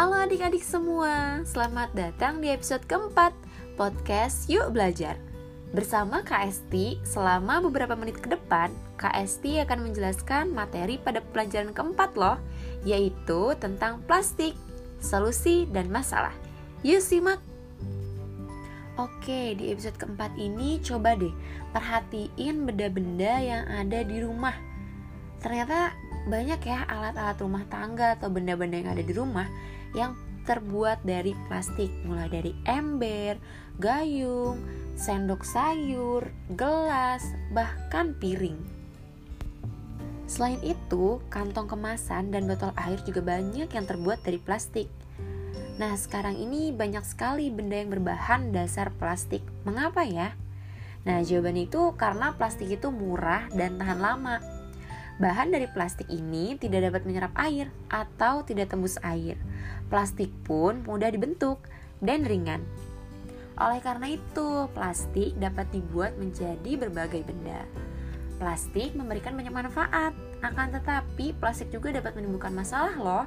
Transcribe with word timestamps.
Halo 0.00 0.16
adik-adik 0.16 0.64
semua, 0.64 1.44
selamat 1.44 1.92
datang 1.92 2.40
di 2.40 2.48
episode 2.48 2.80
keempat 2.88 3.36
podcast 3.76 4.48
Yuk 4.48 4.72
Belajar. 4.72 5.20
Bersama 5.76 6.24
Esti, 6.24 6.96
selama 7.04 7.60
beberapa 7.60 7.92
menit 7.92 8.16
ke 8.16 8.32
depan, 8.32 8.72
Esti 8.96 9.60
akan 9.60 9.92
menjelaskan 9.92 10.56
materi 10.56 10.96
pada 10.96 11.20
pelajaran 11.20 11.76
keempat 11.76 12.16
loh, 12.16 12.40
yaitu 12.80 13.52
tentang 13.60 14.00
plastik, 14.08 14.56
solusi, 15.04 15.68
dan 15.68 15.92
masalah. 15.92 16.32
Yuk 16.80 17.04
simak! 17.04 17.44
Oke, 18.96 19.52
di 19.52 19.68
episode 19.68 20.00
keempat 20.00 20.32
ini 20.40 20.80
coba 20.80 21.12
deh 21.12 21.36
perhatiin 21.76 22.64
benda-benda 22.64 23.36
yang 23.36 23.68
ada 23.68 24.00
di 24.00 24.24
rumah. 24.24 24.69
Ternyata 25.40 25.96
banyak 26.28 26.60
ya 26.60 26.84
alat-alat 26.84 27.36
rumah 27.40 27.64
tangga 27.72 28.16
atau 28.16 28.28
benda-benda 28.28 28.76
yang 28.76 28.92
ada 28.92 29.04
di 29.04 29.14
rumah 29.16 29.48
yang 29.96 30.12
terbuat 30.44 31.04
dari 31.04 31.36
plastik 31.48 31.88
mulai 32.04 32.28
dari 32.28 32.52
ember, 32.68 33.36
gayung, 33.80 34.60
sendok 34.96 35.44
sayur, 35.44 36.28
gelas, 36.56 37.24
bahkan 37.56 38.12
piring. 38.16 38.56
Selain 40.30 40.62
itu, 40.62 41.18
kantong 41.26 41.66
kemasan 41.66 42.30
dan 42.30 42.46
botol 42.46 42.70
air 42.78 43.02
juga 43.02 43.18
banyak 43.18 43.66
yang 43.66 43.86
terbuat 43.88 44.22
dari 44.22 44.38
plastik. 44.38 44.86
Nah, 45.80 45.96
sekarang 45.96 46.38
ini 46.38 46.70
banyak 46.70 47.02
sekali 47.02 47.50
benda 47.50 47.80
yang 47.80 47.90
berbahan 47.90 48.54
dasar 48.54 48.94
plastik. 48.94 49.42
Mengapa 49.66 50.06
ya? 50.06 50.36
Nah, 51.02 51.24
jawabannya 51.24 51.66
itu 51.66 51.96
karena 51.96 52.36
plastik 52.36 52.68
itu 52.68 52.92
murah 52.92 53.48
dan 53.56 53.80
tahan 53.80 53.98
lama. 53.98 54.59
Bahan 55.20 55.52
dari 55.52 55.68
plastik 55.68 56.08
ini 56.08 56.56
tidak 56.56 56.88
dapat 56.88 57.04
menyerap 57.04 57.36
air 57.36 57.68
atau 57.92 58.40
tidak 58.40 58.72
tembus 58.72 58.96
air. 59.04 59.36
Plastik 59.92 60.32
pun 60.48 60.80
mudah 60.88 61.12
dibentuk 61.12 61.60
dan 62.00 62.24
ringan. 62.24 62.64
Oleh 63.60 63.84
karena 63.84 64.16
itu, 64.16 64.64
plastik 64.72 65.36
dapat 65.36 65.68
dibuat 65.76 66.16
menjadi 66.16 66.80
berbagai 66.80 67.28
benda. 67.28 67.68
Plastik 68.40 68.96
memberikan 68.96 69.36
banyak 69.36 69.52
manfaat, 69.52 70.16
akan 70.40 70.80
tetapi 70.80 71.36
plastik 71.36 71.68
juga 71.68 71.92
dapat 71.92 72.16
menimbulkan 72.16 72.56
masalah 72.56 72.96
loh. 72.96 73.24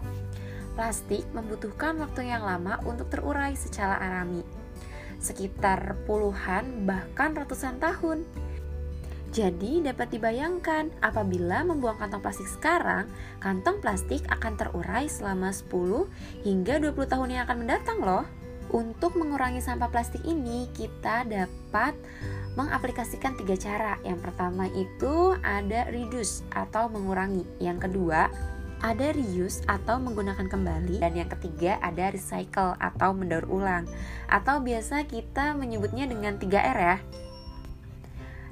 Plastik 0.73 1.21
membutuhkan 1.37 2.01
waktu 2.01 2.33
yang 2.33 2.41
lama 2.41 2.81
untuk 2.89 3.13
terurai 3.13 3.53
secara 3.53 4.01
alami, 4.01 4.41
sekitar 5.21 5.93
puluhan 6.09 6.89
bahkan 6.89 7.37
ratusan 7.37 7.77
tahun. 7.77 8.25
Jadi 9.33 9.81
dapat 9.81 10.13
dibayangkan 10.13 10.93
apabila 11.01 11.65
membuang 11.65 11.97
kantong 11.97 12.21
plastik 12.21 12.45
sekarang, 12.45 13.09
kantong 13.41 13.81
plastik 13.81 14.21
akan 14.29 14.53
terurai 14.53 15.09
selama 15.09 15.49
10 15.49 16.05
hingga 16.45 16.77
20 16.77 16.93
tahun 17.09 17.33
yang 17.33 17.41
akan 17.49 17.65
mendatang 17.65 17.97
loh. 17.97 18.29
Untuk 18.69 19.17
mengurangi 19.17 19.57
sampah 19.57 19.89
plastik 19.89 20.21
ini, 20.21 20.69
kita 20.77 21.25
dapat 21.25 21.97
mengaplikasikan 22.53 23.33
tiga 23.33 23.57
cara. 23.57 23.97
Yang 24.05 24.29
pertama 24.29 24.69
itu 24.69 25.33
ada 25.41 25.89
reduce 25.89 26.45
atau 26.53 26.85
mengurangi. 26.93 27.41
Yang 27.57 27.89
kedua, 27.89 28.29
ada 28.85 29.15
reuse 29.17 29.65
atau 29.65 29.97
menggunakan 29.97 30.45
kembali 30.45 31.01
dan 31.01 31.17
yang 31.17 31.31
ketiga 31.31 31.81
ada 31.81 32.13
recycle 32.13 32.77
atau 32.77 33.15
mendaur 33.15 33.47
ulang 33.47 33.87
atau 34.27 34.59
biasa 34.59 35.07
kita 35.07 35.55
menyebutnya 35.55 36.03
dengan 36.03 36.35
3R 36.35 36.77
ya 36.77 36.97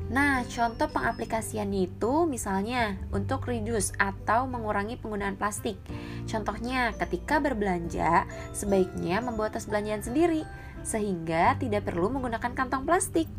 Nah, 0.10 0.44
contoh 0.48 0.90
pengaplikasiannya 0.90 1.88
itu 1.88 2.26
misalnya 2.26 2.98
untuk 3.14 3.46
reduce 3.46 3.94
atau 4.02 4.50
mengurangi 4.50 4.98
penggunaan 4.98 5.38
plastik. 5.38 5.78
Contohnya, 6.26 6.96
ketika 6.98 7.38
berbelanja, 7.38 8.26
sebaiknya 8.56 9.22
membawa 9.22 9.54
tas 9.54 9.70
belanjaan 9.70 10.02
sendiri 10.02 10.44
sehingga 10.82 11.56
tidak 11.62 11.86
perlu 11.86 12.10
menggunakan 12.10 12.58
kantong 12.58 12.84
plastik. 12.84 13.30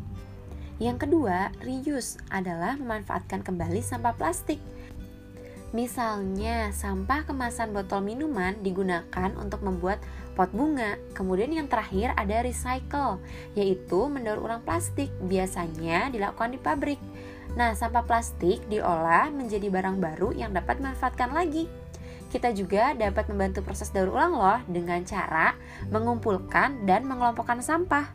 Yang 0.83 1.07
kedua, 1.07 1.55
reuse 1.63 2.19
adalah 2.33 2.75
memanfaatkan 2.75 3.47
kembali 3.47 3.83
sampah 3.85 4.15
plastik. 4.19 4.59
Misalnya, 5.73 6.69
sampah 6.69 7.25
kemasan 7.25 7.73
botol 7.73 8.05
minuman 8.05 8.61
digunakan 8.61 9.33
untuk 9.41 9.65
membuat 9.65 10.05
pot 10.37 10.53
bunga. 10.53 11.01
Kemudian 11.17 11.49
yang 11.49 11.65
terakhir 11.65 12.13
ada 12.13 12.45
recycle, 12.45 13.25
yaitu 13.57 14.01
mendaur 14.13 14.37
ulang 14.45 14.61
plastik. 14.61 15.09
Biasanya 15.25 16.13
dilakukan 16.13 16.53
di 16.53 16.61
pabrik. 16.61 17.01
Nah, 17.57 17.73
sampah 17.73 18.05
plastik 18.05 18.61
diolah 18.69 19.33
menjadi 19.33 19.73
barang 19.73 19.97
baru 19.97 20.37
yang 20.37 20.53
dapat 20.53 20.77
dimanfaatkan 20.77 21.33
lagi. 21.33 21.73
Kita 22.29 22.53
juga 22.53 22.93
dapat 22.93 23.33
membantu 23.33 23.65
proses 23.65 23.89
daur 23.93 24.13
ulang 24.13 24.37
loh 24.37 24.61
dengan 24.69 25.05
cara 25.09 25.57
mengumpulkan 25.89 26.85
dan 26.85 27.09
mengelompokkan 27.09 27.65
sampah. 27.65 28.13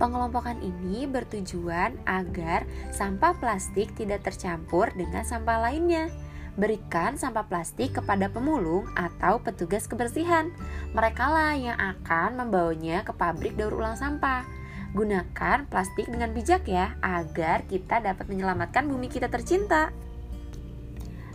Pengelompokan 0.00 0.60
ini 0.64 1.08
bertujuan 1.08 1.96
agar 2.04 2.68
sampah 2.92 3.32
plastik 3.36 3.92
tidak 3.96 4.24
tercampur 4.26 4.92
dengan 4.92 5.24
sampah 5.24 5.70
lainnya. 5.70 6.12
Berikan 6.54 7.18
sampah 7.18 7.50
plastik 7.50 7.98
kepada 7.98 8.30
pemulung 8.30 8.86
atau 8.94 9.42
petugas 9.42 9.90
kebersihan. 9.90 10.54
Mereka 10.94 11.24
lah 11.26 11.58
yang 11.58 11.74
akan 11.74 12.38
membawanya 12.38 13.02
ke 13.02 13.10
pabrik 13.10 13.58
daur 13.58 13.74
ulang 13.74 13.98
sampah. 13.98 14.46
Gunakan 14.94 15.66
plastik 15.66 16.06
dengan 16.06 16.30
bijak 16.30 16.70
ya, 16.70 16.94
agar 17.02 17.66
kita 17.66 17.98
dapat 17.98 18.30
menyelamatkan 18.30 18.86
bumi 18.86 19.10
kita 19.10 19.26
tercinta. 19.26 19.90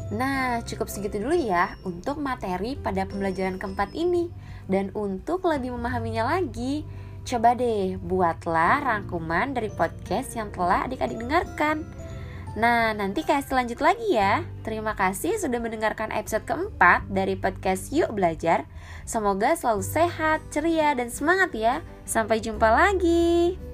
Nah, 0.09 0.63
cukup 0.63 0.87
segitu 0.87 1.21
dulu 1.21 1.35
ya 1.35 1.75
untuk 1.85 2.17
materi 2.23 2.79
pada 2.79 3.03
pembelajaran 3.03 3.59
keempat 3.59 3.91
ini. 3.91 4.31
Dan 4.71 4.95
untuk 4.95 5.43
lebih 5.43 5.75
memahaminya 5.75 6.39
lagi, 6.39 6.87
coba 7.27 7.53
deh 7.59 7.99
buatlah 7.99 8.81
rangkuman 8.87 9.51
dari 9.51 9.67
podcast 9.67 10.33
yang 10.39 10.49
telah 10.55 10.87
adik-adik 10.87 11.19
dengarkan. 11.19 11.83
Nah, 12.57 12.97
nanti 12.97 13.21
kasih 13.21 13.53
lanjut 13.53 13.77
lagi 13.77 14.17
ya. 14.17 14.41
Terima 14.65 14.97
kasih 14.97 15.37
sudah 15.37 15.61
mendengarkan 15.61 16.09
episode 16.09 16.49
keempat 16.49 17.05
dari 17.05 17.37
podcast 17.37 17.93
Yuk 17.93 18.17
Belajar. 18.17 18.65
Semoga 19.05 19.53
selalu 19.53 19.85
sehat, 19.85 20.41
ceria, 20.49 20.97
dan 20.97 21.13
semangat 21.13 21.53
ya. 21.53 21.85
Sampai 22.09 22.41
jumpa 22.41 22.73
lagi. 22.73 23.68